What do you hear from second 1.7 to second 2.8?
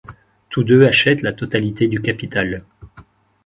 du capital.